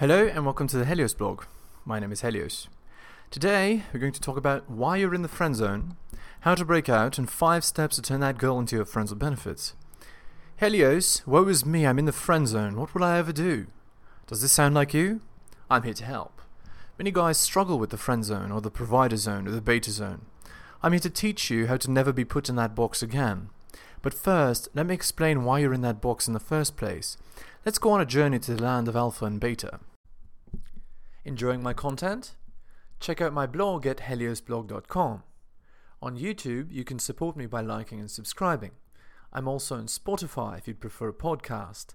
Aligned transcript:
Hello 0.00 0.26
and 0.26 0.46
welcome 0.46 0.66
to 0.68 0.78
the 0.78 0.86
Helios 0.86 1.12
blog. 1.12 1.44
My 1.84 2.00
name 2.00 2.10
is 2.10 2.22
Helios. 2.22 2.68
Today 3.30 3.82
we're 3.92 4.00
going 4.00 4.14
to 4.14 4.20
talk 4.20 4.38
about 4.38 4.70
why 4.70 4.96
you're 4.96 5.12
in 5.12 5.20
the 5.20 5.28
friend 5.28 5.54
zone, 5.54 5.94
how 6.40 6.54
to 6.54 6.64
break 6.64 6.88
out, 6.88 7.18
and 7.18 7.28
five 7.28 7.64
steps 7.64 7.96
to 7.96 8.02
turn 8.02 8.20
that 8.20 8.38
girl 8.38 8.58
into 8.58 8.76
your 8.76 8.86
friends 8.86 9.10
with 9.10 9.18
benefits. 9.18 9.74
Helios, 10.58 11.20
woe 11.26 11.46
is 11.48 11.66
me, 11.66 11.86
I'm 11.86 11.98
in 11.98 12.06
the 12.06 12.12
friend 12.12 12.48
zone. 12.48 12.76
What 12.76 12.94
will 12.94 13.04
I 13.04 13.18
ever 13.18 13.30
do? 13.30 13.66
Does 14.26 14.40
this 14.40 14.52
sound 14.52 14.74
like 14.74 14.94
you? 14.94 15.20
I'm 15.68 15.82
here 15.82 15.92
to 15.92 16.04
help. 16.06 16.40
Many 16.96 17.10
guys 17.10 17.36
struggle 17.36 17.78
with 17.78 17.90
the 17.90 17.98
friend 17.98 18.24
zone, 18.24 18.50
or 18.50 18.62
the 18.62 18.70
provider 18.70 19.18
zone, 19.18 19.46
or 19.46 19.50
the 19.50 19.60
beta 19.60 19.90
zone. 19.90 20.22
I'm 20.82 20.92
here 20.92 21.00
to 21.00 21.10
teach 21.10 21.50
you 21.50 21.66
how 21.66 21.76
to 21.76 21.90
never 21.90 22.14
be 22.14 22.24
put 22.24 22.48
in 22.48 22.56
that 22.56 22.74
box 22.74 23.02
again. 23.02 23.50
But 24.00 24.14
first, 24.14 24.70
let 24.72 24.86
me 24.86 24.94
explain 24.94 25.44
why 25.44 25.58
you're 25.58 25.74
in 25.74 25.82
that 25.82 26.00
box 26.00 26.26
in 26.26 26.32
the 26.32 26.40
first 26.40 26.78
place. 26.78 27.18
Let's 27.66 27.78
go 27.78 27.90
on 27.90 28.00
a 28.00 28.06
journey 28.06 28.38
to 28.38 28.54
the 28.54 28.62
land 28.62 28.88
of 28.88 28.96
alpha 28.96 29.26
and 29.26 29.38
beta. 29.38 29.80
Enjoying 31.24 31.62
my 31.62 31.74
content? 31.74 32.34
Check 32.98 33.20
out 33.20 33.34
my 33.34 33.46
blog 33.46 33.86
at 33.86 33.98
heliosblog.com. 33.98 35.22
On 36.00 36.18
YouTube, 36.18 36.72
you 36.72 36.82
can 36.82 36.98
support 36.98 37.36
me 37.36 37.44
by 37.44 37.60
liking 37.60 38.00
and 38.00 38.10
subscribing. 38.10 38.70
I'm 39.30 39.46
also 39.46 39.76
on 39.76 39.86
Spotify 39.86 40.56
if 40.56 40.66
you'd 40.66 40.80
prefer 40.80 41.08
a 41.08 41.12
podcast. 41.12 41.88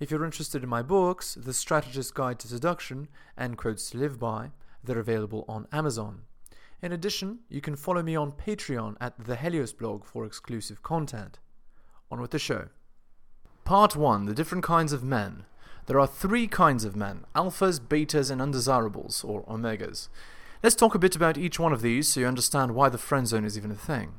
If 0.00 0.10
you're 0.10 0.24
interested 0.24 0.64
in 0.64 0.68
my 0.68 0.82
books, 0.82 1.34
The 1.34 1.52
Strategist's 1.52 2.10
Guide 2.10 2.40
to 2.40 2.48
Seduction 2.48 3.06
and 3.36 3.56
Quotes 3.56 3.90
to 3.90 3.98
Live 3.98 4.18
By, 4.18 4.50
they're 4.82 4.98
available 4.98 5.44
on 5.48 5.68
Amazon. 5.70 6.22
In 6.82 6.90
addition, 6.90 7.38
you 7.48 7.60
can 7.60 7.76
follow 7.76 8.02
me 8.02 8.16
on 8.16 8.32
Patreon 8.32 8.96
at 9.00 9.14
the 9.16 9.36
Helios 9.36 9.72
blog 9.72 10.04
for 10.04 10.24
exclusive 10.26 10.82
content. 10.82 11.38
On 12.10 12.20
with 12.20 12.32
the 12.32 12.40
show. 12.40 12.68
Part 13.64 13.94
1 13.94 14.26
The 14.26 14.34
Different 14.34 14.64
Kinds 14.64 14.92
of 14.92 15.04
Men. 15.04 15.44
There 15.86 15.98
are 15.98 16.06
three 16.06 16.46
kinds 16.46 16.84
of 16.84 16.94
men 16.94 17.24
alphas, 17.34 17.80
betas, 17.80 18.30
and 18.30 18.40
undesirables, 18.40 19.24
or 19.24 19.42
omegas. 19.44 20.08
Let's 20.62 20.76
talk 20.76 20.94
a 20.94 20.98
bit 20.98 21.16
about 21.16 21.36
each 21.36 21.58
one 21.58 21.72
of 21.72 21.82
these 21.82 22.06
so 22.06 22.20
you 22.20 22.26
understand 22.26 22.74
why 22.74 22.88
the 22.88 22.98
friend 22.98 23.26
zone 23.26 23.44
is 23.44 23.58
even 23.58 23.72
a 23.72 23.76
thing. 23.76 24.14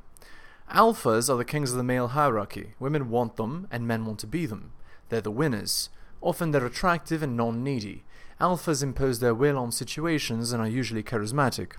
Alphas 0.69 1.29
are 1.29 1.37
the 1.37 1.45
kings 1.45 1.71
of 1.71 1.77
the 1.77 1.83
male 1.83 2.09
hierarchy. 2.09 2.73
Women 2.79 3.09
want 3.09 3.37
them, 3.37 3.67
and 3.71 3.87
men 3.87 4.05
want 4.05 4.19
to 4.19 4.27
be 4.27 4.45
them. 4.45 4.73
They're 5.07 5.21
the 5.21 5.31
winners. 5.31 5.89
Often 6.19 6.51
they're 6.51 6.65
attractive 6.65 7.23
and 7.23 7.37
non 7.37 7.63
needy. 7.63 8.03
Alphas 8.41 8.83
impose 8.83 9.19
their 9.19 9.33
will 9.33 9.57
on 9.57 9.71
situations 9.71 10.51
and 10.51 10.61
are 10.61 10.67
usually 10.67 11.03
charismatic. 11.03 11.73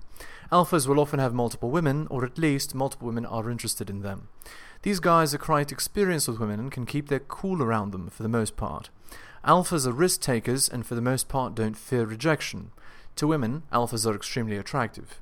Alphas 0.51 0.87
will 0.87 0.99
often 0.99 1.19
have 1.19 1.33
multiple 1.33 1.69
women, 1.69 2.07
or 2.09 2.25
at 2.25 2.39
least 2.39 2.73
multiple 2.73 3.05
women 3.07 3.25
are 3.25 3.51
interested 3.51 3.89
in 3.89 4.01
them. 4.01 4.29
These 4.81 4.99
guys 4.99 5.33
are 5.33 5.39
quite 5.39 5.71
experienced 5.71 6.27
with 6.27 6.39
women 6.39 6.59
and 6.59 6.71
can 6.71 6.85
keep 6.85 7.09
their 7.09 7.19
cool 7.19 7.61
around 7.61 7.91
them 7.91 8.09
for 8.09 8.23
the 8.23 8.29
most 8.29 8.55
part. 8.55 8.89
Alphas 9.45 9.85
are 9.85 9.91
risk 9.91 10.21
takers 10.21 10.67
and 10.67 10.85
for 10.87 10.95
the 10.95 11.01
most 11.01 11.27
part 11.27 11.53
don't 11.53 11.77
fear 11.77 12.03
rejection. 12.03 12.71
To 13.17 13.27
women, 13.27 13.61
alphas 13.71 14.09
are 14.09 14.15
extremely 14.15 14.57
attractive. 14.57 15.21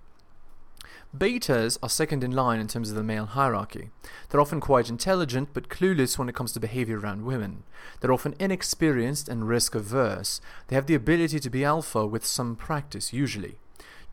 Betas 1.15 1.77
are 1.83 1.89
second 1.89 2.23
in 2.23 2.31
line 2.31 2.59
in 2.59 2.67
terms 2.67 2.89
of 2.89 2.95
the 2.95 3.03
male 3.03 3.25
hierarchy. 3.25 3.89
They're 4.29 4.39
often 4.39 4.61
quite 4.61 4.89
intelligent 4.89 5.49
but 5.53 5.67
clueless 5.67 6.17
when 6.17 6.29
it 6.29 6.35
comes 6.35 6.53
to 6.53 6.59
behavior 6.61 6.99
around 6.99 7.25
women. 7.25 7.63
They're 7.99 8.13
often 8.13 8.33
inexperienced 8.39 9.27
and 9.27 9.47
risk 9.47 9.75
averse. 9.75 10.39
They 10.69 10.75
have 10.75 10.87
the 10.87 10.95
ability 10.95 11.39
to 11.41 11.49
be 11.49 11.65
alpha 11.65 12.07
with 12.07 12.25
some 12.25 12.55
practice, 12.55 13.11
usually. 13.11 13.57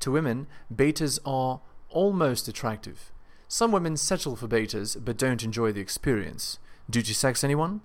To 0.00 0.10
women, 0.10 0.48
betas 0.74 1.20
are 1.24 1.60
almost 1.88 2.48
attractive. 2.48 3.12
Some 3.46 3.70
women 3.70 3.96
settle 3.96 4.34
for 4.34 4.48
betas 4.48 4.96
but 5.02 5.16
don't 5.16 5.44
enjoy 5.44 5.72
the 5.72 5.80
experience. 5.80 6.58
Duty 6.90 7.12
sex 7.12 7.44
anyone? 7.44 7.80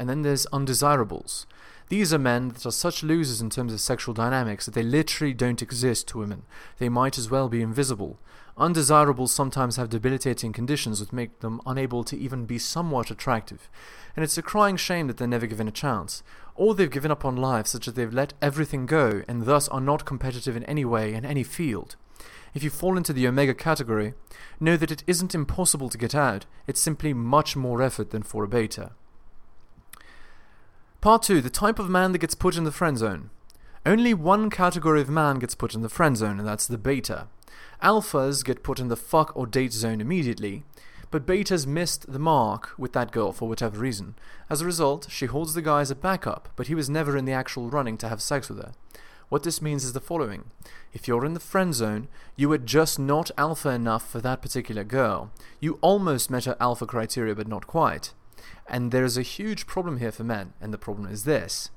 And 0.00 0.08
then 0.08 0.22
there's 0.22 0.46
undesirables. 0.46 1.46
These 1.90 2.14
are 2.14 2.18
men 2.18 2.48
that 2.48 2.64
are 2.64 2.70
such 2.70 3.02
losers 3.02 3.42
in 3.42 3.50
terms 3.50 3.70
of 3.70 3.82
sexual 3.82 4.14
dynamics 4.14 4.64
that 4.64 4.72
they 4.72 4.82
literally 4.82 5.34
don't 5.34 5.60
exist 5.60 6.08
to 6.08 6.18
women. 6.18 6.44
They 6.78 6.88
might 6.88 7.18
as 7.18 7.30
well 7.30 7.50
be 7.50 7.60
invisible. 7.60 8.18
Undesirables 8.56 9.30
sometimes 9.30 9.76
have 9.76 9.90
debilitating 9.90 10.54
conditions 10.54 11.00
that 11.00 11.12
make 11.12 11.40
them 11.40 11.60
unable 11.66 12.02
to 12.04 12.16
even 12.16 12.46
be 12.46 12.56
somewhat 12.56 13.10
attractive. 13.10 13.68
And 14.16 14.24
it's 14.24 14.38
a 14.38 14.42
crying 14.42 14.78
shame 14.78 15.06
that 15.08 15.18
they're 15.18 15.28
never 15.28 15.46
given 15.46 15.68
a 15.68 15.70
chance. 15.70 16.22
Or 16.54 16.74
they've 16.74 16.90
given 16.90 17.10
up 17.10 17.26
on 17.26 17.36
life 17.36 17.66
such 17.66 17.84
that 17.84 17.94
they've 17.94 18.10
let 18.10 18.32
everything 18.40 18.86
go 18.86 19.20
and 19.28 19.44
thus 19.44 19.68
are 19.68 19.82
not 19.82 20.06
competitive 20.06 20.56
in 20.56 20.64
any 20.64 20.86
way 20.86 21.12
in 21.12 21.26
any 21.26 21.42
field. 21.42 21.96
If 22.54 22.62
you 22.62 22.70
fall 22.70 22.96
into 22.96 23.12
the 23.12 23.28
omega 23.28 23.52
category, 23.52 24.14
know 24.58 24.78
that 24.78 24.90
it 24.90 25.04
isn't 25.06 25.34
impossible 25.34 25.90
to 25.90 25.98
get 25.98 26.14
out, 26.14 26.46
it's 26.66 26.80
simply 26.80 27.12
much 27.12 27.54
more 27.54 27.82
effort 27.82 28.12
than 28.12 28.22
for 28.22 28.44
a 28.44 28.48
beta. 28.48 28.92
Part 31.00 31.22
2 31.22 31.40
The 31.40 31.48
type 31.48 31.78
of 31.78 31.88
man 31.88 32.12
that 32.12 32.18
gets 32.18 32.34
put 32.34 32.58
in 32.58 32.64
the 32.64 32.70
friend 32.70 32.98
zone. 32.98 33.30
Only 33.86 34.12
one 34.12 34.50
category 34.50 35.00
of 35.00 35.08
man 35.08 35.38
gets 35.38 35.54
put 35.54 35.74
in 35.74 35.80
the 35.80 35.88
friend 35.88 36.14
zone, 36.14 36.38
and 36.38 36.46
that's 36.46 36.66
the 36.66 36.76
beta. 36.76 37.28
Alphas 37.82 38.44
get 38.44 38.62
put 38.62 38.78
in 38.78 38.88
the 38.88 38.96
fuck 38.96 39.34
or 39.34 39.46
date 39.46 39.72
zone 39.72 40.02
immediately, 40.02 40.62
but 41.10 41.24
betas 41.24 41.66
missed 41.66 42.12
the 42.12 42.18
mark 42.18 42.72
with 42.76 42.92
that 42.92 43.12
girl 43.12 43.32
for 43.32 43.48
whatever 43.48 43.78
reason. 43.78 44.14
As 44.50 44.60
a 44.60 44.66
result, 44.66 45.06
she 45.08 45.24
holds 45.24 45.54
the 45.54 45.62
guy 45.62 45.80
as 45.80 45.90
a 45.90 45.94
backup, 45.94 46.50
but 46.54 46.66
he 46.66 46.74
was 46.74 46.90
never 46.90 47.16
in 47.16 47.24
the 47.24 47.32
actual 47.32 47.70
running 47.70 47.96
to 47.96 48.08
have 48.10 48.20
sex 48.20 48.50
with 48.50 48.58
her. 48.58 48.72
What 49.30 49.42
this 49.42 49.62
means 49.62 49.84
is 49.84 49.94
the 49.94 50.00
following. 50.00 50.50
If 50.92 51.08
you're 51.08 51.24
in 51.24 51.32
the 51.32 51.40
friend 51.40 51.72
zone, 51.72 52.08
you 52.36 52.52
are 52.52 52.58
just 52.58 52.98
not 52.98 53.30
alpha 53.38 53.70
enough 53.70 54.06
for 54.06 54.20
that 54.20 54.42
particular 54.42 54.84
girl. 54.84 55.30
You 55.60 55.78
almost 55.80 56.30
met 56.30 56.44
her 56.44 56.58
alpha 56.60 56.84
criteria, 56.84 57.34
but 57.34 57.48
not 57.48 57.66
quite. 57.66 58.12
And 58.68 58.90
there's 58.92 59.16
a 59.16 59.22
huge 59.22 59.66
problem 59.66 59.98
here 59.98 60.12
for 60.12 60.24
men, 60.24 60.52
and 60.60 60.72
the 60.72 60.78
problem 60.78 61.10
is 61.10 61.24
this. 61.24 61.70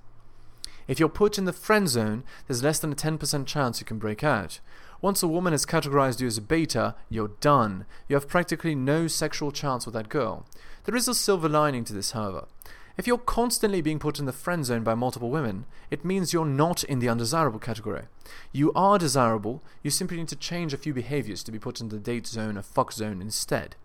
If 0.87 0.99
you're 0.99 1.09
put 1.09 1.37
in 1.37 1.45
the 1.45 1.53
friend 1.53 1.87
zone, 1.87 2.23
there's 2.47 2.63
less 2.63 2.79
than 2.79 2.91
a 2.91 2.95
10% 2.95 3.45
chance 3.45 3.79
you 3.79 3.85
can 3.85 3.99
break 3.99 4.23
out. 4.23 4.59
Once 5.01 5.23
a 5.23 5.27
woman 5.27 5.53
has 5.53 5.65
categorized 5.65 6.21
you 6.21 6.27
as 6.27 6.37
a 6.37 6.41
beta, 6.41 6.95
you're 7.09 7.31
done. 7.39 7.85
You 8.07 8.15
have 8.15 8.27
practically 8.27 8.75
no 8.75 9.07
sexual 9.07 9.51
chance 9.51 9.85
with 9.85 9.93
that 9.95 10.09
girl. 10.09 10.45
There 10.85 10.95
is 10.95 11.07
a 11.07 11.13
silver 11.13 11.49
lining 11.49 11.83
to 11.85 11.93
this, 11.93 12.11
however. 12.11 12.47
If 12.95 13.07
you're 13.07 13.17
constantly 13.17 13.81
being 13.81 13.97
put 13.97 14.19
in 14.19 14.25
the 14.25 14.31
friend 14.31 14.63
zone 14.63 14.83
by 14.83 14.93
multiple 14.93 15.31
women, 15.31 15.65
it 15.89 16.05
means 16.05 16.31
you're 16.31 16.45
not 16.45 16.83
in 16.83 16.99
the 16.99 17.09
undesirable 17.09 17.59
category. 17.59 18.03
You 18.51 18.71
are 18.73 18.99
desirable, 18.99 19.63
you 19.81 19.89
simply 19.89 20.17
need 20.17 20.27
to 20.27 20.35
change 20.35 20.73
a 20.73 20.77
few 20.77 20.93
behaviors 20.93 21.43
to 21.43 21.51
be 21.51 21.59
put 21.59 21.81
in 21.81 21.89
the 21.89 21.97
date 21.97 22.27
zone 22.27 22.57
or 22.57 22.61
fuck 22.61 22.93
zone 22.93 23.19
instead. 23.19 23.75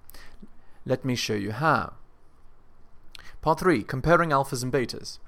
Let 0.85 1.05
me 1.05 1.15
show 1.15 1.35
you 1.35 1.53
how. 1.53 1.95
Part 3.41 3.61
3 3.61 3.85
Comparing 3.85 4.31
Alphas 4.31 4.65
and 4.65 4.73
Betas. 4.73 5.21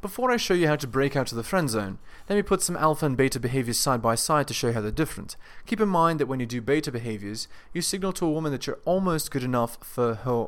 Before 0.00 0.30
I 0.30 0.38
show 0.38 0.54
you 0.54 0.68
how 0.68 0.76
to 0.76 0.86
break 0.86 1.14
out 1.14 1.30
of 1.30 1.36
the 1.36 1.42
friend 1.42 1.68
zone, 1.68 1.98
let 2.26 2.36
me 2.36 2.42
put 2.42 2.62
some 2.62 2.78
alpha 2.78 3.04
and 3.04 3.16
beta 3.16 3.38
behaviors 3.38 3.78
side 3.78 4.00
by 4.00 4.14
side 4.14 4.48
to 4.48 4.54
show 4.54 4.72
how 4.72 4.80
they're 4.80 4.90
different. 4.90 5.36
Keep 5.66 5.82
in 5.82 5.88
mind 5.88 6.18
that 6.18 6.26
when 6.26 6.40
you 6.40 6.46
do 6.46 6.62
beta 6.62 6.90
behaviors, 6.90 7.46
you 7.74 7.82
signal 7.82 8.14
to 8.14 8.24
a 8.24 8.30
woman 8.30 8.52
that 8.52 8.66
you're 8.66 8.78
almost 8.86 9.30
good 9.30 9.44
enough 9.44 9.76
for 9.82 10.14
her 10.14 10.46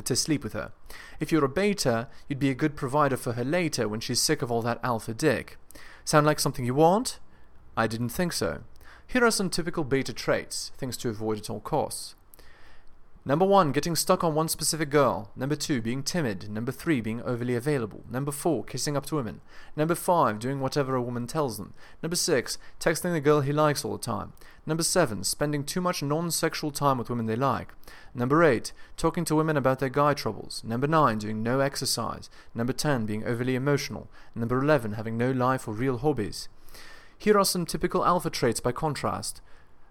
to 0.00 0.14
sleep 0.14 0.44
with 0.44 0.52
her. 0.52 0.70
If 1.18 1.32
you're 1.32 1.44
a 1.44 1.48
beta, 1.48 2.06
you'd 2.28 2.38
be 2.38 2.50
a 2.50 2.54
good 2.54 2.76
provider 2.76 3.16
for 3.16 3.32
her 3.32 3.44
later 3.44 3.88
when 3.88 3.98
she's 3.98 4.20
sick 4.20 4.40
of 4.40 4.52
all 4.52 4.62
that 4.62 4.78
alpha 4.84 5.12
dick. 5.12 5.56
Sound 6.04 6.24
like 6.24 6.38
something 6.38 6.64
you 6.64 6.74
want? 6.74 7.18
I 7.76 7.88
didn't 7.88 8.10
think 8.10 8.32
so. 8.32 8.62
Here 9.08 9.24
are 9.24 9.32
some 9.32 9.50
typical 9.50 9.82
beta 9.82 10.12
traits, 10.12 10.70
things 10.76 10.96
to 10.98 11.08
avoid 11.08 11.38
at 11.38 11.50
all 11.50 11.60
costs. 11.60 12.14
Number 13.22 13.44
one, 13.44 13.72
getting 13.72 13.96
stuck 13.96 14.24
on 14.24 14.34
one 14.34 14.48
specific 14.48 14.88
girl. 14.88 15.30
Number 15.36 15.54
two, 15.54 15.82
being 15.82 16.02
timid. 16.02 16.48
Number 16.48 16.72
three, 16.72 17.02
being 17.02 17.20
overly 17.22 17.54
available. 17.54 18.02
Number 18.10 18.32
four, 18.32 18.64
kissing 18.64 18.96
up 18.96 19.04
to 19.06 19.16
women. 19.16 19.42
Number 19.76 19.94
five, 19.94 20.38
doing 20.38 20.58
whatever 20.58 20.94
a 20.94 21.02
woman 21.02 21.26
tells 21.26 21.58
them. 21.58 21.74
Number 22.02 22.16
six, 22.16 22.56
texting 22.78 23.12
the 23.12 23.20
girl 23.20 23.42
he 23.42 23.52
likes 23.52 23.84
all 23.84 23.92
the 23.92 24.02
time. 24.02 24.32
Number 24.64 24.82
seven, 24.82 25.22
spending 25.22 25.64
too 25.64 25.82
much 25.82 26.02
non 26.02 26.30
sexual 26.30 26.70
time 26.70 26.96
with 26.96 27.10
women 27.10 27.26
they 27.26 27.36
like. 27.36 27.74
Number 28.14 28.42
eight, 28.42 28.72
talking 28.96 29.26
to 29.26 29.36
women 29.36 29.58
about 29.58 29.80
their 29.80 29.90
guy 29.90 30.14
troubles. 30.14 30.62
Number 30.64 30.86
nine, 30.86 31.18
doing 31.18 31.42
no 31.42 31.60
exercise. 31.60 32.30
Number 32.54 32.72
ten, 32.72 33.04
being 33.04 33.26
overly 33.26 33.54
emotional. 33.54 34.08
Number 34.34 34.58
eleven, 34.58 34.92
having 34.92 35.18
no 35.18 35.30
life 35.30 35.68
or 35.68 35.74
real 35.74 35.98
hobbies. 35.98 36.48
Here 37.18 37.38
are 37.38 37.44
some 37.44 37.66
typical 37.66 38.02
alpha 38.02 38.30
traits 38.30 38.60
by 38.60 38.72
contrast. 38.72 39.42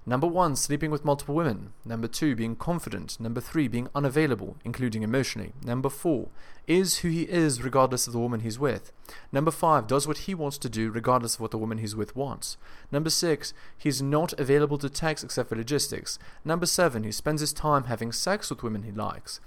Number 0.09 0.25
one, 0.25 0.55
sleeping 0.55 0.89
with 0.89 1.05
multiple 1.05 1.35
women. 1.35 1.71
Number 1.85 2.07
two, 2.07 2.35
being 2.35 2.55
confident. 2.55 3.19
Number 3.19 3.39
three, 3.39 3.67
being 3.67 3.89
unavailable, 3.93 4.57
including 4.65 5.03
emotionally. 5.03 5.53
Number 5.63 5.87
four, 5.87 6.29
is 6.65 6.97
who 6.97 7.09
he 7.09 7.29
is 7.29 7.61
regardless 7.61 8.07
of 8.07 8.13
the 8.13 8.19
woman 8.19 8.39
he's 8.39 8.57
with. 8.57 8.91
Number 9.31 9.51
five, 9.51 9.85
does 9.85 10.07
what 10.07 10.25
he 10.25 10.33
wants 10.33 10.57
to 10.57 10.67
do 10.67 10.89
regardless 10.89 11.35
of 11.35 11.41
what 11.41 11.51
the 11.51 11.59
woman 11.59 11.77
he's 11.77 11.95
with 11.95 12.15
wants. 12.15 12.57
Number 12.91 13.11
six, 13.11 13.53
he's 13.77 14.01
not 14.01 14.33
available 14.39 14.79
to 14.79 14.89
text 14.89 15.23
except 15.23 15.49
for 15.49 15.55
logistics. 15.55 16.17
Number 16.43 16.65
seven, 16.65 17.03
he 17.03 17.11
spends 17.11 17.41
his 17.41 17.53
time 17.53 17.83
having 17.83 18.11
sex 18.11 18.49
with 18.49 18.63
women 18.63 18.81
he 18.81 18.91
likes. 18.91 19.39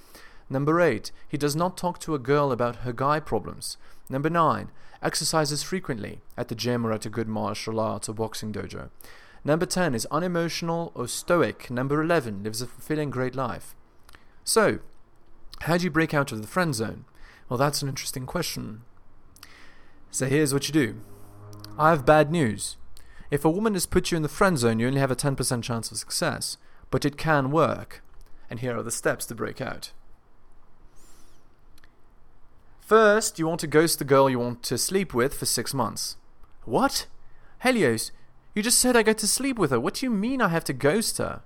Number 0.48 0.80
8. 0.80 1.10
He 1.28 1.38
does 1.38 1.56
not 1.56 1.76
talk 1.76 1.98
to 2.00 2.14
a 2.14 2.20
girl 2.20 2.52
about 2.52 2.76
her 2.76 2.92
guy 2.92 3.18
problems. 3.18 3.78
Number 4.08 4.30
9. 4.30 4.70
Exercises 5.02 5.64
frequently, 5.64 6.20
at 6.36 6.46
the 6.46 6.54
gym 6.54 6.86
or 6.86 6.92
at 6.92 7.04
a 7.04 7.10
good 7.10 7.26
martial 7.26 7.80
arts 7.80 8.08
or 8.08 8.12
boxing 8.12 8.52
dojo. 8.52 8.90
Number 9.44 9.66
10 9.66 9.94
is 9.94 10.06
unemotional 10.10 10.92
or 10.94 11.08
stoic. 11.08 11.70
Number 11.70 12.00
11 12.00 12.44
lives 12.44 12.62
a 12.62 12.66
fulfilling 12.66 13.10
great 13.10 13.34
life. 13.34 13.74
So, 14.44 14.78
how 15.62 15.76
do 15.76 15.84
you 15.84 15.90
break 15.90 16.14
out 16.14 16.32
of 16.32 16.40
the 16.40 16.48
friend 16.48 16.74
zone? 16.74 17.04
Well, 17.48 17.58
that's 17.58 17.82
an 17.82 17.88
interesting 17.88 18.26
question. 18.26 18.82
So 20.10 20.26
here's 20.26 20.52
what 20.52 20.68
you 20.68 20.72
do. 20.72 21.00
I 21.78 21.90
have 21.90 22.06
bad 22.06 22.30
news. 22.30 22.76
If 23.30 23.44
a 23.44 23.50
woman 23.50 23.72
has 23.74 23.86
put 23.86 24.10
you 24.10 24.16
in 24.16 24.22
the 24.22 24.28
friend 24.28 24.58
zone, 24.58 24.78
you 24.78 24.86
only 24.86 25.00
have 25.00 25.10
a 25.10 25.16
10% 25.16 25.62
chance 25.62 25.90
of 25.90 25.96
success, 25.98 26.58
but 26.90 27.04
it 27.04 27.16
can 27.16 27.50
work. 27.50 28.02
And 28.50 28.60
here 28.60 28.76
are 28.76 28.82
the 28.82 28.90
steps 28.90 29.24
to 29.26 29.34
break 29.34 29.60
out. 29.60 29.92
First, 32.80 33.38
you 33.38 33.46
want 33.46 33.60
to 33.60 33.66
ghost 33.66 33.98
the 33.98 34.04
girl 34.04 34.28
you 34.28 34.38
want 34.38 34.62
to 34.64 34.76
sleep 34.76 35.14
with 35.14 35.32
for 35.34 35.46
six 35.46 35.72
months. 35.72 36.16
What? 36.64 37.06
Helios, 37.62 38.12
you 38.54 38.62
just 38.62 38.78
said 38.78 38.96
I 38.96 39.02
go 39.02 39.12
to 39.12 39.26
sleep 39.26 39.58
with 39.58 39.70
her. 39.70 39.80
What 39.80 39.94
do 39.94 40.06
you 40.06 40.10
mean 40.10 40.42
I 40.42 40.48
have 40.48 40.64
to 40.64 40.72
ghost 40.72 41.18
her? 41.18 41.42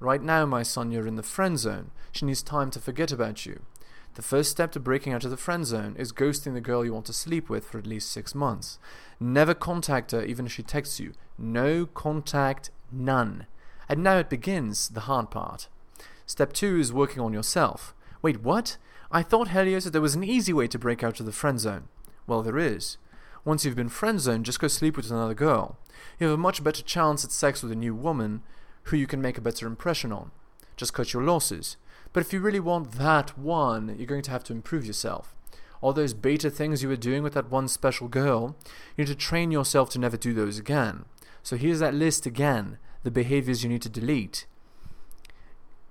Right 0.00 0.22
now, 0.22 0.44
my 0.44 0.62
son, 0.62 0.90
you're 0.90 1.06
in 1.06 1.16
the 1.16 1.22
friend 1.22 1.58
zone. 1.58 1.92
She 2.10 2.26
needs 2.26 2.42
time 2.42 2.70
to 2.72 2.80
forget 2.80 3.12
about 3.12 3.46
you. 3.46 3.62
The 4.14 4.22
first 4.22 4.50
step 4.50 4.72
to 4.72 4.80
breaking 4.80 5.14
out 5.14 5.24
of 5.24 5.30
the 5.30 5.38
friend 5.38 5.64
zone 5.64 5.96
is 5.98 6.12
ghosting 6.12 6.52
the 6.52 6.60
girl 6.60 6.84
you 6.84 6.92
want 6.92 7.06
to 7.06 7.14
sleep 7.14 7.48
with 7.48 7.64
for 7.64 7.78
at 7.78 7.86
least 7.86 8.10
six 8.10 8.34
months. 8.34 8.78
Never 9.18 9.54
contact 9.54 10.10
her 10.10 10.22
even 10.22 10.44
if 10.44 10.52
she 10.52 10.62
texts 10.62 11.00
you. 11.00 11.14
No 11.38 11.86
contact, 11.86 12.70
none. 12.90 13.46
And 13.88 14.02
now 14.02 14.18
it 14.18 14.28
begins, 14.28 14.88
the 14.88 15.00
hard 15.00 15.30
part. 15.30 15.68
Step 16.26 16.52
two 16.52 16.78
is 16.78 16.92
working 16.92 17.22
on 17.22 17.32
yourself. 17.32 17.94
Wait, 18.20 18.42
what? 18.42 18.76
I 19.10 19.22
thought, 19.22 19.48
Helios, 19.48 19.84
that 19.84 19.90
there 19.90 20.02
was 20.02 20.14
an 20.14 20.24
easy 20.24 20.52
way 20.52 20.66
to 20.68 20.78
break 20.78 21.02
out 21.02 21.20
of 21.20 21.26
the 21.26 21.32
friend 21.32 21.58
zone. 21.58 21.88
Well, 22.26 22.42
there 22.42 22.58
is. 22.58 22.98
Once 23.44 23.64
you've 23.64 23.76
been 23.76 23.88
friend 23.88 24.20
zoned, 24.20 24.44
just 24.44 24.60
go 24.60 24.68
sleep 24.68 24.96
with 24.96 25.10
another 25.10 25.34
girl. 25.34 25.76
You 26.18 26.28
have 26.28 26.34
a 26.34 26.40
much 26.40 26.62
better 26.62 26.82
chance 26.82 27.24
at 27.24 27.32
sex 27.32 27.62
with 27.62 27.72
a 27.72 27.76
new 27.76 27.94
woman 27.94 28.42
who 28.84 28.96
you 28.96 29.08
can 29.08 29.20
make 29.20 29.36
a 29.36 29.40
better 29.42 29.66
impression 29.66 30.12
on. 30.12 30.30
Just 30.76 30.94
cut 30.94 31.12
your 31.12 31.24
losses. 31.24 31.76
But 32.12 32.20
if 32.20 32.32
you 32.32 32.40
really 32.40 32.60
want 32.60 32.92
that 32.92 33.36
one, 33.36 33.96
you're 33.98 34.06
going 34.06 34.22
to 34.22 34.30
have 34.30 34.44
to 34.44 34.52
improve 34.52 34.84
yourself. 34.84 35.34
All 35.80 35.92
those 35.92 36.14
beta 36.14 36.50
things 36.50 36.82
you 36.82 36.88
were 36.88 36.96
doing 36.96 37.24
with 37.24 37.34
that 37.34 37.50
one 37.50 37.66
special 37.66 38.06
girl, 38.06 38.56
you 38.96 39.04
need 39.04 39.10
to 39.10 39.16
train 39.16 39.50
yourself 39.50 39.90
to 39.90 39.98
never 39.98 40.16
do 40.16 40.32
those 40.32 40.58
again. 40.58 41.04
So 41.42 41.56
here's 41.56 41.80
that 41.80 41.94
list 41.94 42.26
again 42.26 42.78
the 43.02 43.10
behaviors 43.10 43.64
you 43.64 43.68
need 43.68 43.82
to 43.82 43.88
delete. 43.88 44.46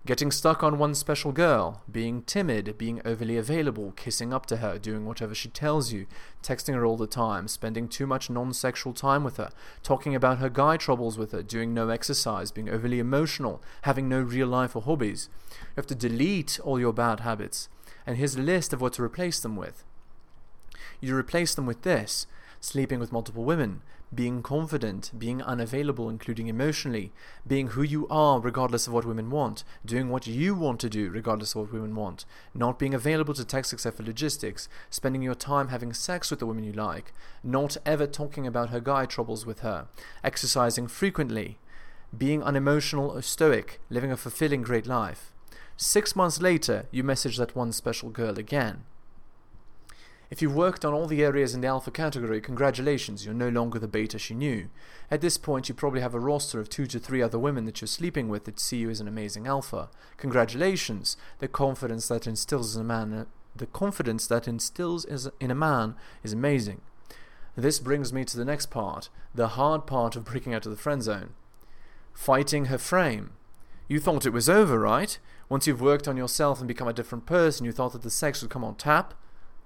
Getting 0.04 0.32
stuck 0.32 0.64
on 0.64 0.80
one 0.80 0.96
special 0.96 1.32
girl, 1.32 1.84
being 1.90 2.24
timid, 2.24 2.76
being 2.76 3.04
overly 3.06 3.38
available, 3.38 3.92
kissing 3.92 4.34
up 4.34 4.48
to 4.48 4.58
her, 4.58 4.80
doing 4.80 5.06
whatever 5.06 5.36
she 5.36 5.48
tells 5.48 5.94
you, 5.94 6.08
texting 6.42 6.74
her 6.74 6.84
all 6.84 6.98
the 6.98 7.06
time, 7.06 7.48
spending 7.48 7.88
too 7.88 8.08
much 8.08 8.28
non 8.28 8.52
sexual 8.52 8.94
time 8.94 9.24
with 9.24 9.38
her, 9.38 9.52
talking 9.84 10.16
about 10.16 10.40
her 10.40 10.50
guy 10.50 10.76
troubles 10.76 11.20
with 11.20 11.34
her, 11.34 11.44
doing 11.44 11.72
no 11.72 11.90
exercise, 11.90 12.52
being 12.52 12.68
overly 12.68 12.98
emotional, 12.98 13.62
having 13.84 14.10
no 14.10 14.20
real 14.20 14.48
life 14.48 14.76
or 14.76 14.82
hobbies. 14.82 15.30
You 15.52 15.76
have 15.76 15.88
to 15.88 15.96
delete 15.96 16.60
all 16.64 16.80
your 16.80 16.94
bad 16.94 17.20
habits. 17.20 17.70
And 18.08 18.18
here's 18.18 18.36
a 18.36 18.42
list 18.42 18.74
of 18.74 18.82
what 18.82 18.94
to 18.94 19.04
replace 19.04 19.40
them 19.40 19.56
with. 19.56 19.84
You 21.00 21.16
replace 21.16 21.54
them 21.54 21.68
with 21.68 21.84
this 21.84 22.26
sleeping 22.60 23.00
with 23.00 23.12
multiple 23.12 23.44
women, 23.44 23.82
being 24.14 24.44
confident, 24.44 25.12
being 25.18 25.42
unavailable, 25.42 26.10
including 26.10 26.48
emotionally, 26.48 27.12
being 27.48 27.68
who 27.68 27.82
you 27.82 28.08
are 28.10 28.40
regardless 28.40 28.88
of 28.88 28.94
what 28.94 29.06
women 29.06 29.30
want, 29.30 29.64
doing 29.86 30.10
what 30.10 30.28
you 30.28 30.54
want 30.54 30.80
to 30.82 30.90
do 30.90 31.10
regardless 31.10 31.56
of 31.56 31.62
what 31.62 31.74
women 31.74 31.96
want, 31.96 32.26
not 32.54 32.78
being 32.78 32.94
available 32.94 33.34
to 33.34 33.46
text 33.46 33.72
except 33.72 33.98
for 33.98 34.04
logistics, 34.04 34.68
spending 34.90 35.22
your 35.22 35.36
time 35.36 35.70
having 35.70 35.94
sex 35.94 36.30
with 36.30 36.40
the 36.40 36.46
women 36.46 36.64
you 36.64 36.74
like, 36.74 37.14
not 37.44 37.78
ever 37.86 38.06
talking 38.06 38.46
about 38.46 38.70
her 38.70 38.82
guy 38.82 39.06
troubles 39.06 39.46
with 39.46 39.60
her, 39.60 39.88
exercising 40.24 40.88
frequently, 40.88 41.58
being 42.16 42.44
unemotional 42.44 43.10
or 43.10 43.22
stoic, 43.22 43.80
living 43.90 44.12
a 44.12 44.18
fulfilling 44.18 44.62
great 44.62 44.86
life. 44.86 45.32
Six 45.78 46.16
months 46.16 46.42
later, 46.42 46.86
you 46.92 47.04
message 47.04 47.38
that 47.38 47.56
one 47.56 47.72
special 47.72 48.10
girl 48.10 48.38
again. 48.38 48.84
If 50.32 50.42
you've 50.42 50.56
worked 50.56 50.86
on 50.86 50.94
all 50.94 51.08
the 51.08 51.26
areas 51.26 51.54
in 51.54 51.60
the 51.60 51.68
alpha 51.68 51.92
category, 51.92 52.40
congratulations, 52.40 53.26
you're 53.26 53.34
no 53.34 53.50
longer 53.50 53.78
the 53.78 53.88
beta 53.88 54.18
she 54.18 54.34
knew. 54.34 54.70
At 55.12 55.20
this 55.20 55.38
point, 55.38 55.68
you 55.68 55.76
probably 55.76 56.00
have 56.00 56.14
a 56.14 56.22
roster 56.22 56.62
of 56.62 56.70
two 56.70 56.88
to 56.88 57.00
three 57.00 57.22
other 57.22 57.38
women 57.38 57.66
that 57.66 57.82
you're 57.82 57.88
sleeping 57.90 58.30
with 58.30 58.46
that 58.46 58.58
see 58.58 58.78
you 58.78 58.90
as 58.90 59.02
an 59.02 59.10
amazing 59.10 59.46
alpha. 59.46 59.90
Congratulations, 60.16 61.18
the 61.40 61.50
confidence 61.50 62.08
that 62.08 62.28
instills 62.28 62.78
in 62.78 62.82
a 62.82 62.86
man, 62.86 63.28
the 63.54 63.66
confidence 63.66 64.26
that 64.28 64.48
instills 64.48 65.04
in 65.06 65.52
a 65.52 65.56
man 65.56 65.96
is 66.24 66.32
amazing. 66.32 66.80
This 67.58 67.80
brings 67.80 68.14
me 68.14 68.24
to 68.24 68.38
the 68.38 68.46
next 68.46 68.68
part, 68.68 69.10
the 69.36 69.50
hard 69.50 69.86
part 69.86 70.16
of 70.16 70.24
breaking 70.24 70.54
out 70.54 70.66
of 70.66 70.72
the 70.72 70.78
friend 70.78 71.04
zone. 71.04 71.32
Fighting 72.14 72.66
her 72.66 72.78
frame. 72.78 73.32
You 73.90 74.00
thought 74.00 74.26
it 74.26 74.32
was 74.32 74.48
over, 74.48 74.80
right? 74.80 75.20
Once 75.50 75.68
you've 75.68 75.82
worked 75.82 76.08
on 76.08 76.16
yourself 76.16 76.60
and 76.60 76.70
become 76.70 76.88
a 76.88 76.94
different 76.94 77.26
person, 77.26 77.66
you 77.66 77.74
thought 77.74 77.92
that 77.92 78.04
the 78.04 78.10
sex 78.10 78.42
would 78.42 78.50
come 78.50 78.64
on 78.64 78.76
tap? 78.76 79.14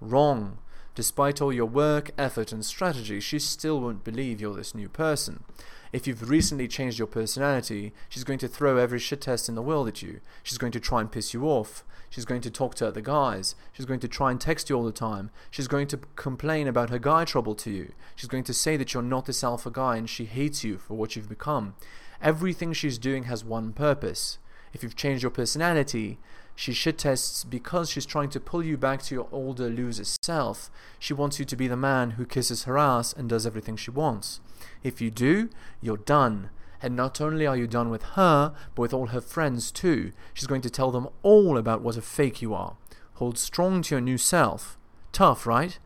Wrong. 0.01 0.57
Despite 0.95 1.41
all 1.41 1.51
your 1.51 1.65
work, 1.65 2.11
effort, 2.17 2.51
and 2.51 2.63
strategy, 2.63 3.19
she 3.19 3.39
still 3.39 3.81
won't 3.81 4.03
believe 4.03 4.39
you're 4.39 4.55
this 4.55 4.73
new 4.73 4.87
person. 4.87 5.43
If 5.91 6.07
you've 6.07 6.29
recently 6.29 6.67
changed 6.67 6.99
your 6.99 7.07
personality, 7.07 7.93
she's 8.09 8.23
going 8.23 8.39
to 8.39 8.47
throw 8.47 8.77
every 8.77 8.99
shit 8.99 9.21
test 9.21 9.49
in 9.49 9.55
the 9.55 9.61
world 9.61 9.87
at 9.87 10.01
you. 10.01 10.21
She's 10.43 10.57
going 10.57 10.71
to 10.73 10.79
try 10.79 11.01
and 11.01 11.11
piss 11.11 11.33
you 11.33 11.45
off. 11.45 11.83
She's 12.09 12.25
going 12.25 12.41
to 12.41 12.49
talk 12.49 12.75
to 12.75 12.87
other 12.87 13.01
guys. 13.01 13.55
She's 13.73 13.85
going 13.85 13.99
to 13.99 14.07
try 14.07 14.31
and 14.31 14.39
text 14.39 14.69
you 14.69 14.75
all 14.77 14.85
the 14.85 14.91
time. 14.91 15.31
She's 15.51 15.67
going 15.67 15.87
to 15.87 15.99
complain 16.15 16.67
about 16.67 16.89
her 16.89 16.99
guy 16.99 17.25
trouble 17.25 17.55
to 17.55 17.71
you. 17.71 17.91
She's 18.15 18.29
going 18.29 18.45
to 18.45 18.53
say 18.53 18.77
that 18.77 18.93
you're 18.93 19.03
not 19.03 19.25
this 19.25 19.43
alpha 19.43 19.69
guy 19.69 19.97
and 19.97 20.09
she 20.09 20.25
hates 20.25 20.63
you 20.63 20.77
for 20.77 20.93
what 20.93 21.15
you've 21.15 21.29
become. 21.29 21.75
Everything 22.21 22.71
she's 22.71 22.97
doing 22.97 23.23
has 23.23 23.43
one 23.43 23.73
purpose. 23.73 24.37
If 24.73 24.83
you've 24.83 24.95
changed 24.95 25.23
your 25.23 25.31
personality, 25.31 26.17
she 26.55 26.71
shit 26.73 26.97
tests 26.97 27.43
because 27.43 27.89
she's 27.89 28.05
trying 28.05 28.29
to 28.29 28.39
pull 28.39 28.63
you 28.63 28.77
back 28.77 29.01
to 29.03 29.15
your 29.15 29.27
older 29.31 29.69
loser 29.69 30.05
self. 30.05 30.71
She 30.97 31.13
wants 31.13 31.37
you 31.37 31.45
to 31.45 31.55
be 31.55 31.67
the 31.67 31.75
man 31.75 32.11
who 32.11 32.25
kisses 32.25 32.63
her 32.63 32.77
ass 32.77 33.11
and 33.11 33.27
does 33.27 33.45
everything 33.45 33.75
she 33.75 33.91
wants. 33.91 34.39
If 34.81 35.01
you 35.01 35.11
do, 35.11 35.49
you're 35.81 35.97
done. 35.97 36.49
And 36.81 36.95
not 36.95 37.19
only 37.19 37.45
are 37.45 37.57
you 37.57 37.67
done 37.67 37.89
with 37.89 38.03
her, 38.13 38.53
but 38.73 38.81
with 38.81 38.93
all 38.93 39.07
her 39.07 39.21
friends 39.21 39.71
too. 39.71 40.13
She's 40.33 40.47
going 40.47 40.61
to 40.61 40.69
tell 40.69 40.91
them 40.91 41.09
all 41.23 41.57
about 41.57 41.81
what 41.81 41.97
a 41.97 42.01
fake 42.01 42.41
you 42.41 42.53
are. 42.53 42.77
Hold 43.15 43.37
strong 43.37 43.81
to 43.83 43.95
your 43.95 44.01
new 44.01 44.17
self. 44.17 44.77
Tough, 45.11 45.45
right? 45.45 45.77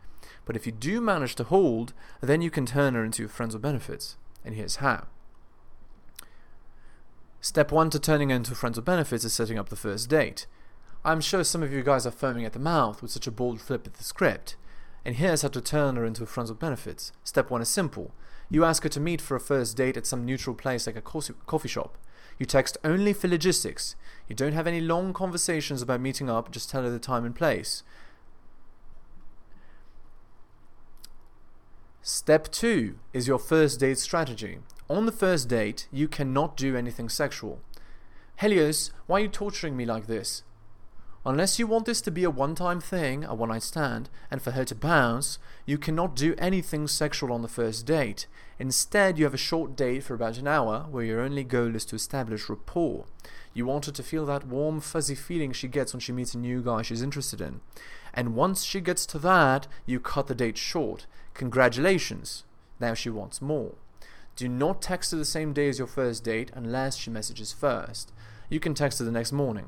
But 0.44 0.56
if 0.56 0.66
you 0.66 0.72
do 0.72 1.00
manage 1.00 1.34
to 1.36 1.44
hold, 1.44 1.92
then 2.20 2.42
you 2.42 2.50
can 2.50 2.66
turn 2.66 2.94
her 2.94 3.04
into 3.04 3.22
your 3.22 3.28
friends 3.28 3.54
with 3.54 3.62
benefits. 3.62 4.16
And 4.44 4.54
here's 4.54 4.76
how. 4.76 5.06
Step 7.42 7.72
one 7.72 7.88
to 7.88 7.98
turning 7.98 8.28
her 8.28 8.36
into 8.36 8.52
a 8.52 8.54
friends 8.54 8.76
with 8.76 8.84
benefits 8.84 9.24
is 9.24 9.32
setting 9.32 9.58
up 9.58 9.70
the 9.70 9.76
first 9.76 10.10
date. 10.10 10.46
I'm 11.06 11.22
sure 11.22 11.42
some 11.42 11.62
of 11.62 11.72
you 11.72 11.82
guys 11.82 12.06
are 12.06 12.10
foaming 12.10 12.44
at 12.44 12.52
the 12.52 12.58
mouth 12.58 13.00
with 13.00 13.10
such 13.10 13.26
a 13.26 13.32
bold 13.32 13.62
flip 13.62 13.86
of 13.86 13.96
the 13.96 14.04
script. 14.04 14.56
And 15.06 15.16
here's 15.16 15.40
how 15.40 15.48
to 15.48 15.60
turn 15.62 15.96
her 15.96 16.04
into 16.04 16.22
a 16.22 16.26
friends 16.26 16.50
with 16.50 16.58
benefits. 16.58 17.12
Step 17.24 17.50
one 17.50 17.62
is 17.62 17.70
simple. 17.70 18.12
You 18.50 18.64
ask 18.64 18.82
her 18.82 18.90
to 18.90 19.00
meet 19.00 19.22
for 19.22 19.36
a 19.36 19.40
first 19.40 19.74
date 19.74 19.96
at 19.96 20.06
some 20.06 20.26
neutral 20.26 20.54
place 20.54 20.86
like 20.86 20.96
a 20.96 21.00
coffee 21.00 21.68
shop. 21.68 21.96
You 22.38 22.44
text 22.44 22.76
only 22.84 23.14
for 23.14 23.28
logistics. 23.28 23.96
You 24.28 24.36
don't 24.36 24.52
have 24.52 24.66
any 24.66 24.80
long 24.82 25.14
conversations 25.14 25.80
about 25.80 26.02
meeting 26.02 26.28
up, 26.28 26.50
just 26.50 26.68
tell 26.68 26.82
her 26.82 26.90
the 26.90 26.98
time 26.98 27.24
and 27.24 27.34
place. 27.34 27.82
Step 32.02 32.50
two 32.50 32.94
is 33.12 33.28
your 33.28 33.38
first 33.38 33.80
date 33.80 33.98
strategy. 33.98 34.60
On 34.88 35.04
the 35.04 35.12
first 35.12 35.48
date, 35.48 35.86
you 35.92 36.08
cannot 36.08 36.56
do 36.56 36.74
anything 36.74 37.10
sexual. 37.10 37.60
Helios, 38.40 38.90
why 39.06 39.18
are 39.18 39.24
you 39.24 39.28
torturing 39.28 39.76
me 39.76 39.84
like 39.84 40.06
this? 40.06 40.42
Unless 41.24 41.58
you 41.58 41.66
want 41.66 41.84
this 41.84 42.00
to 42.00 42.10
be 42.10 42.24
a 42.24 42.30
one 42.30 42.54
time 42.54 42.80
thing, 42.80 43.24
a 43.24 43.34
one 43.34 43.50
night 43.50 43.62
stand, 43.62 44.08
and 44.30 44.40
for 44.40 44.52
her 44.52 44.64
to 44.64 44.74
bounce, 44.74 45.38
you 45.66 45.76
cannot 45.76 46.16
do 46.16 46.34
anything 46.38 46.88
sexual 46.88 47.30
on 47.30 47.42
the 47.42 47.48
first 47.48 47.84
date. 47.84 48.26
Instead, 48.58 49.18
you 49.18 49.24
have 49.24 49.34
a 49.34 49.38
short 49.38 49.76
date 49.76 50.02
for 50.02 50.14
about 50.14 50.38
an 50.38 50.48
hour 50.48 50.86
where 50.90 51.04
your 51.04 51.20
only 51.20 51.44
goal 51.44 51.76
is 51.76 51.84
to 51.84 51.96
establish 51.96 52.48
rapport. 52.48 53.04
You 53.52 53.66
want 53.66 53.84
her 53.84 53.92
to 53.92 54.02
feel 54.02 54.24
that 54.26 54.46
warm, 54.46 54.80
fuzzy 54.80 55.14
feeling 55.14 55.52
she 55.52 55.68
gets 55.68 55.92
when 55.92 56.00
she 56.00 56.12
meets 56.12 56.32
a 56.32 56.38
new 56.38 56.62
guy 56.62 56.80
she's 56.80 57.02
interested 57.02 57.42
in. 57.42 57.60
And 58.14 58.34
once 58.34 58.64
she 58.64 58.80
gets 58.80 59.04
to 59.06 59.18
that, 59.18 59.66
you 59.84 60.00
cut 60.00 60.26
the 60.26 60.34
date 60.34 60.56
short. 60.56 61.06
Congratulations! 61.34 62.44
Now 62.78 62.94
she 62.94 63.10
wants 63.10 63.42
more. 63.42 63.74
Do 64.36 64.48
not 64.48 64.80
text 64.80 65.10
her 65.10 65.18
the 65.18 65.26
same 65.26 65.52
day 65.52 65.68
as 65.68 65.76
your 65.76 65.86
first 65.86 66.24
date 66.24 66.50
unless 66.54 66.96
she 66.96 67.10
messages 67.10 67.52
first. 67.52 68.10
You 68.48 68.58
can 68.58 68.72
text 68.72 69.00
her 69.00 69.04
the 69.04 69.12
next 69.12 69.32
morning. 69.32 69.66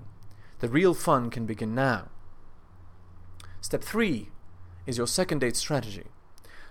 The 0.62 0.68
real 0.68 0.94
fun 0.94 1.28
can 1.28 1.44
begin 1.44 1.74
now. 1.74 2.06
Step 3.60 3.82
3 3.82 4.28
is 4.86 4.96
your 4.96 5.08
second 5.08 5.40
date 5.40 5.56
strategy. 5.56 6.04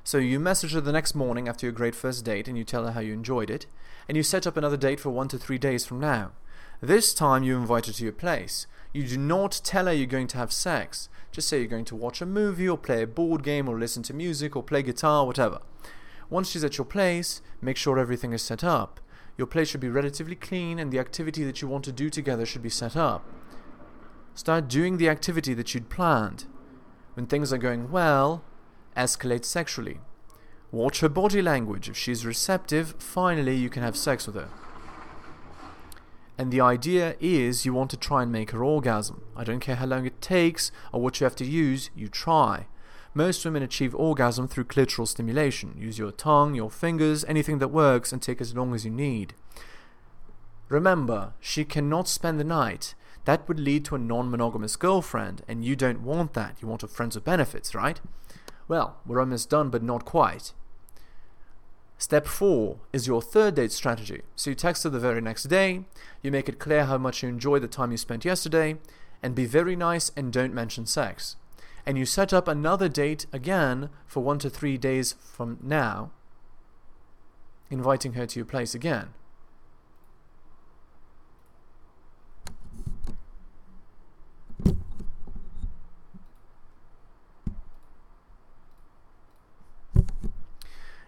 So 0.02 0.18
you 0.18 0.40
message 0.40 0.72
her 0.72 0.80
the 0.80 0.94
next 0.94 1.14
morning 1.14 1.50
after 1.50 1.66
your 1.66 1.74
great 1.74 1.94
first 1.94 2.24
date 2.24 2.48
and 2.48 2.58
you 2.58 2.64
tell 2.64 2.86
her 2.86 2.94
how 2.94 3.02
you 3.02 3.12
enjoyed 3.12 3.50
it, 3.50 3.66
and 4.08 4.16
you 4.16 4.24
set 4.24 4.48
up 4.48 4.56
another 4.56 4.78
date 4.78 5.02
for 5.02 5.10
one 5.10 5.28
to 5.28 5.38
three 5.38 5.58
days 5.58 5.86
from 5.86 6.00
now. 6.00 6.32
This 6.80 7.14
time 7.14 7.44
you 7.44 7.58
invite 7.58 7.88
her 7.88 7.92
to 7.92 8.04
your 8.06 8.14
place. 8.14 8.66
You 8.94 9.06
do 9.06 9.18
not 9.18 9.60
tell 9.62 9.88
her 9.88 9.94
you're 9.94 10.08
going 10.08 10.28
to 10.28 10.38
have 10.38 10.54
sex. 10.54 11.10
Just 11.34 11.50
say 11.50 11.60
you're 11.60 11.68
going 11.68 11.84
to 11.84 11.96
watch 11.98 12.22
a 12.22 12.26
movie 12.26 12.70
or 12.70 12.78
play 12.78 13.04
a 13.04 13.08
board 13.08 13.44
game 13.44 13.68
or 13.68 13.78
listen 13.78 14.04
to 14.04 14.14
music 14.14 14.56
or 14.56 14.64
play 14.64 14.84
guitar, 14.84 15.26
whatever. 15.26 15.60
Once 16.30 16.50
she's 16.50 16.64
at 16.64 16.78
your 16.78 16.86
place, 16.86 17.42
make 17.62 17.76
sure 17.76 18.00
everything 18.00 18.32
is 18.32 18.42
set 18.42 18.64
up. 18.64 19.02
Your 19.38 19.48
place 19.48 19.68
should 19.68 19.82
be 19.82 19.90
relatively 19.90 20.36
clean 20.36 20.80
and 20.80 20.94
the 20.94 21.00
activity 21.00 21.44
that 21.44 21.62
you 21.62 21.68
want 21.68 21.84
to 21.84 21.92
do 21.92 22.10
together 22.10 22.46
should 22.46 22.64
be 22.64 22.70
set 22.70 22.96
up. 22.96 23.26
Start 24.34 24.68
doing 24.68 24.98
the 24.98 25.10
activity 25.10 25.54
that 25.54 25.74
you'd 25.74 25.90
planned. 25.90 26.46
When 27.14 27.26
things 27.26 27.52
are 27.52 27.58
going 27.58 27.92
well, 27.92 28.44
escalate 28.96 29.46
sexually. 29.46 30.00
Watch 30.72 31.02
her 31.02 31.10
body 31.10 31.42
language. 31.42 31.90
If 31.90 31.98
she's 31.98 32.26
receptive, 32.26 32.96
finally 32.98 33.56
you 33.56 33.70
can 33.70 33.84
have 33.84 33.98
sex 33.98 34.26
with 34.26 34.36
her. 34.36 34.50
And 36.38 36.52
the 36.52 36.62
idea 36.62 37.16
is 37.20 37.66
you 37.66 37.74
want 37.74 37.92
to 37.92 37.98
try 37.98 38.24
and 38.24 38.32
make 38.32 38.52
her 38.52 38.64
orgasm. 38.64 39.22
I 39.36 39.44
don't 39.44 39.60
care 39.60 39.76
how 39.76 39.86
long 39.86 40.06
it 40.06 40.22
takes 40.22 40.72
or 40.92 41.02
what 41.02 41.20
you 41.20 41.26
have 41.26 41.36
to 41.36 41.46
use, 41.46 41.90
you 41.94 42.08
try. 42.08 42.68
Most 43.14 43.44
women 43.44 43.62
achieve 43.62 43.94
orgasm 43.94 44.48
through 44.48 44.64
clitoral 44.64 45.08
stimulation. 45.08 45.76
Use 45.78 46.00
your 46.00 46.12
tongue, 46.12 46.56
your 46.56 46.72
fingers, 46.72 47.26
anything 47.26 47.60
that 47.60 47.68
works, 47.68 48.14
and 48.14 48.22
take 48.22 48.40
as 48.40 48.56
long 48.56 48.74
as 48.74 48.86
you 48.86 48.92
need. 48.92 49.34
Remember, 50.70 51.34
she 51.42 51.66
cannot 51.66 52.08
spend 52.08 52.40
the 52.40 52.46
night. 52.46 52.96
That 53.26 53.48
would 53.48 53.60
lead 53.60 53.86
to 53.86 53.96
a 53.96 54.00
non 54.00 54.32
monogamous 54.32 54.76
girlfriend, 54.76 55.44
and 55.48 55.64
you 55.64 55.76
don't 55.76 56.02
want 56.04 56.34
that. 56.34 56.58
You 56.62 56.68
want 56.68 56.84
a 56.84 56.88
friends 56.88 57.16
with 57.16 57.24
benefits, 57.24 57.76
right? 57.76 58.00
Well, 58.68 58.98
we're 59.06 59.20
almost 59.20 59.50
done, 59.50 59.70
but 59.70 59.84
not 59.84 60.06
quite. 60.06 60.54
Step 61.98 62.26
4 62.26 62.78
is 62.94 63.06
your 63.06 63.22
third 63.22 63.56
date 63.56 63.72
strategy. 63.72 64.22
So 64.36 64.50
you 64.50 64.56
text 64.56 64.84
her 64.84 64.90
the 64.90 65.00
very 65.00 65.22
next 65.22 65.44
day, 65.44 65.86
you 66.24 66.32
make 66.32 66.50
it 66.50 66.58
clear 66.58 66.86
how 66.86 66.98
much 66.98 67.22
you 67.22 67.30
enjoyed 67.30 67.62
the 67.62 67.68
time 67.68 67.92
you 67.92 67.98
spent 67.98 68.26
yesterday, 68.26 68.78
and 69.22 69.36
be 69.36 69.46
very 69.46 69.76
nice 69.76 70.12
and 70.18 70.34
don't 70.34 70.54
mention 70.54 70.88
sex. 70.88 71.36
And 71.86 72.00
you 72.00 72.06
set 72.06 72.34
up 72.34 72.48
another 72.48 72.90
date 72.90 73.28
again 73.32 73.90
for 74.08 74.24
one 74.24 74.40
to 74.40 74.50
three 74.50 74.80
days 74.80 75.14
from 75.22 75.60
now, 75.62 76.10
inviting 77.70 78.14
her 78.14 78.26
to 78.26 78.40
your 78.40 78.48
place 78.48 78.74
again. 78.74 79.10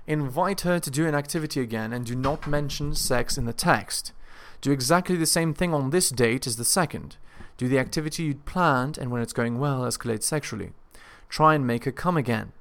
Invite 0.05 0.62
her 0.62 0.79
to 0.79 0.91
do 0.91 1.07
an 1.07 1.15
activity 1.15 1.62
again 1.62 1.93
and 1.93 2.05
do 2.05 2.15
not 2.15 2.45
mention 2.45 2.93
sex 2.93 3.38
in 3.38 3.45
the 3.45 3.53
text. 3.53 4.12
Do 4.60 4.72
exactly 4.72 5.15
the 5.15 5.25
same 5.25 5.53
thing 5.53 5.74
on 5.74 5.89
this 5.89 6.10
date 6.10 6.45
as 6.45 6.57
the 6.57 6.65
second. 6.65 7.15
Do 7.57 7.69
the 7.69 7.79
activity 7.79 8.24
you'd 8.24 8.45
planned 8.45 8.98
and 8.98 9.12
when 9.12 9.22
it's 9.22 9.33
going 9.33 9.60
well, 9.60 9.81
escalate 9.81 10.24
sexually. 10.24 10.72
Try 11.29 11.55
and 11.55 11.65
make 11.65 11.86
her 11.86 11.91
come 11.91 12.17
again. 12.17 12.51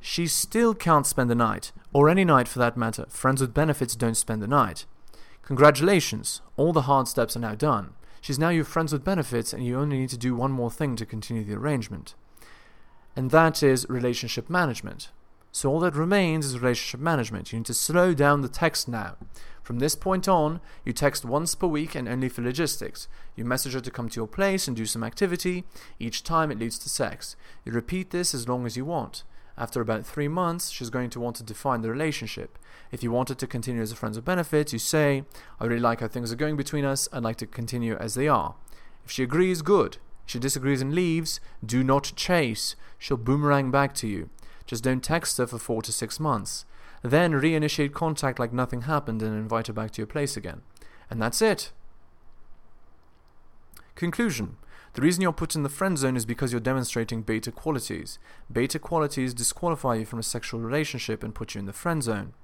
She 0.00 0.26
still 0.26 0.74
can't 0.74 1.06
spend 1.06 1.30
the 1.30 1.34
night, 1.34 1.70
or 1.92 2.08
any 2.08 2.24
night 2.24 2.48
for 2.48 2.58
that 2.58 2.76
matter. 2.76 3.06
Friends 3.08 3.40
with 3.40 3.54
benefits 3.54 3.94
don't 3.94 4.16
spend 4.16 4.42
the 4.42 4.48
night. 4.48 4.86
Congratulations, 5.42 6.40
all 6.56 6.72
the 6.72 6.82
hard 6.82 7.08
steps 7.08 7.36
are 7.36 7.40
now 7.40 7.54
done. 7.54 7.94
She's 8.20 8.38
now 8.38 8.48
your 8.48 8.64
friends 8.64 8.92
with 8.92 9.04
benefits, 9.04 9.52
and 9.52 9.64
you 9.64 9.78
only 9.78 9.98
need 9.98 10.08
to 10.10 10.18
do 10.18 10.34
one 10.34 10.50
more 10.50 10.70
thing 10.70 10.96
to 10.96 11.06
continue 11.06 11.44
the 11.44 11.54
arrangement 11.54 12.14
and 13.16 13.30
that 13.30 13.62
is 13.62 13.86
relationship 13.88 14.48
management. 14.48 15.10
So 15.50 15.70
all 15.70 15.80
that 15.80 15.94
remains 15.94 16.46
is 16.46 16.60
relationship 16.60 17.00
management. 17.00 17.52
You 17.52 17.58
need 17.58 17.66
to 17.66 17.74
slow 17.74 18.14
down 18.14 18.42
the 18.42 18.48
text 18.48 18.86
now. 18.86 19.16
From 19.62 19.80
this 19.80 19.94
point 19.94 20.28
on, 20.28 20.60
you 20.84 20.92
text 20.92 21.24
once 21.24 21.54
per 21.54 21.66
week 21.66 21.94
and 21.94 22.08
only 22.08 22.28
for 22.28 22.42
logistics. 22.42 23.08
You 23.34 23.44
message 23.44 23.74
her 23.74 23.80
to 23.80 23.90
come 23.90 24.08
to 24.08 24.16
your 24.20 24.26
place 24.26 24.68
and 24.68 24.76
do 24.76 24.86
some 24.86 25.04
activity. 25.04 25.64
Each 25.98 26.22
time 26.22 26.50
it 26.50 26.58
leads 26.58 26.78
to 26.78 26.88
sex. 26.88 27.36
You 27.64 27.72
repeat 27.72 28.10
this 28.10 28.34
as 28.34 28.48
long 28.48 28.66
as 28.66 28.76
you 28.76 28.84
want. 28.84 29.24
After 29.56 29.80
about 29.80 30.06
three 30.06 30.28
months, 30.28 30.70
she's 30.70 30.90
going 30.90 31.10
to 31.10 31.20
want 31.20 31.36
to 31.36 31.42
define 31.42 31.80
the 31.80 31.90
relationship. 31.90 32.58
If 32.92 33.02
you 33.02 33.10
wanted 33.10 33.38
to 33.40 33.46
continue 33.46 33.82
as 33.82 33.92
a 33.92 33.96
friends 33.96 34.16
with 34.16 34.24
benefits, 34.24 34.72
you 34.72 34.78
say, 34.78 35.24
I 35.58 35.64
really 35.64 35.80
like 35.80 36.00
how 36.00 36.08
things 36.08 36.32
are 36.32 36.36
going 36.36 36.56
between 36.56 36.84
us, 36.84 37.08
I'd 37.12 37.24
like 37.24 37.36
to 37.38 37.46
continue 37.46 37.96
as 37.96 38.14
they 38.14 38.28
are. 38.28 38.54
If 39.04 39.10
she 39.10 39.22
agrees, 39.22 39.62
good 39.62 39.98
she 40.28 40.38
disagrees 40.38 40.82
and 40.82 40.94
leaves, 40.94 41.40
do 41.64 41.82
not 41.82 42.12
chase. 42.14 42.76
She'll 42.98 43.16
boomerang 43.16 43.70
back 43.70 43.94
to 43.94 44.06
you. 44.06 44.28
Just 44.66 44.84
don't 44.84 45.02
text 45.02 45.38
her 45.38 45.46
for 45.46 45.56
four 45.56 45.80
to 45.80 45.90
six 45.90 46.20
months. 46.20 46.66
Then 47.02 47.32
reinitiate 47.32 47.94
contact 47.94 48.38
like 48.38 48.52
nothing 48.52 48.82
happened 48.82 49.22
and 49.22 49.34
invite 49.34 49.68
her 49.68 49.72
back 49.72 49.90
to 49.92 50.02
your 50.02 50.06
place 50.06 50.36
again. 50.36 50.60
And 51.08 51.22
that's 51.22 51.40
it. 51.40 51.72
Conclusion. 53.94 54.58
The 54.92 55.00
reason 55.00 55.22
you're 55.22 55.32
put 55.32 55.54
in 55.54 55.62
the 55.62 55.70
friend 55.70 55.96
zone 55.96 56.16
is 56.16 56.26
because 56.26 56.52
you're 56.52 56.60
demonstrating 56.60 57.22
beta 57.22 57.50
qualities. 57.50 58.18
Beta 58.52 58.78
qualities 58.78 59.32
disqualify 59.32 59.94
you 59.94 60.04
from 60.04 60.18
a 60.18 60.22
sexual 60.22 60.60
relationship 60.60 61.22
and 61.22 61.34
put 61.34 61.54
you 61.54 61.60
in 61.60 61.64
the 61.64 61.72
friend 61.72 62.02
zone. 62.02 62.34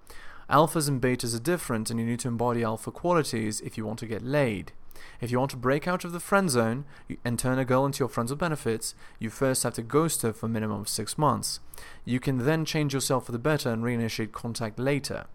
Alphas 0.48 0.88
and 0.88 1.02
betas 1.02 1.36
are 1.36 1.42
different, 1.42 1.90
and 1.90 2.00
you 2.00 2.06
need 2.06 2.20
to 2.20 2.28
embody 2.28 2.62
alpha 2.62 2.90
qualities 2.90 3.60
if 3.60 3.76
you 3.76 3.84
want 3.84 3.98
to 3.98 4.06
get 4.06 4.22
laid. 4.22 4.72
If 5.20 5.30
you 5.30 5.38
want 5.38 5.50
to 5.52 5.56
break 5.56 5.88
out 5.88 6.04
of 6.04 6.12
the 6.12 6.20
friend 6.20 6.50
zone 6.50 6.84
and 7.24 7.38
turn 7.38 7.58
a 7.58 7.64
girl 7.64 7.86
into 7.86 8.00
your 8.00 8.08
friends 8.08 8.30
with 8.30 8.38
benefits, 8.38 8.94
you 9.18 9.30
first 9.30 9.62
have 9.62 9.74
to 9.74 9.82
ghost 9.82 10.22
her 10.22 10.32
for 10.32 10.46
a 10.46 10.48
minimum 10.48 10.82
of 10.82 10.88
six 10.88 11.18
months. 11.18 11.60
You 12.04 12.20
can 12.20 12.38
then 12.38 12.64
change 12.64 12.94
yourself 12.94 13.26
for 13.26 13.32
the 13.32 13.38
better 13.38 13.70
and 13.70 13.82
reinitiate 13.82 14.32
contact 14.32 14.78
later. 14.78 15.26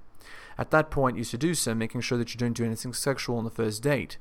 At 0.58 0.72
that 0.72 0.92
point, 0.92 1.18
you 1.18 1.24
seduce 1.24 1.66
her, 1.66 1.74
making 1.74 2.02
sure 2.02 2.18
that 2.18 2.34
you 2.34 2.38
don't 2.38 2.54
do 2.54 2.66
anything 2.66 2.94
sexual 2.94 3.38
on 3.38 3.46
the 3.46 3.50
first 3.50 3.82
date. 3.82 4.18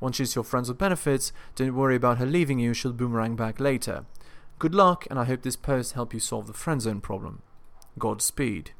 Once 0.00 0.16
she's 0.16 0.34
your 0.34 0.44
friends 0.44 0.68
with 0.68 0.78
benefits, 0.78 1.32
don't 1.54 1.74
worry 1.74 1.96
about 1.96 2.18
her 2.18 2.26
leaving 2.26 2.58
you, 2.58 2.74
she'll 2.74 2.92
boomerang 2.92 3.36
back 3.36 3.60
later. 3.60 4.04
Good 4.58 4.74
luck, 4.74 5.06
and 5.10 5.18
I 5.18 5.24
hope 5.24 5.42
this 5.42 5.56
post 5.56 5.92
helped 5.92 6.14
you 6.14 6.20
solve 6.20 6.46
the 6.46 6.52
friend 6.52 6.80
zone 6.80 7.00
problem. 7.00 7.42
Godspeed. 7.98 8.72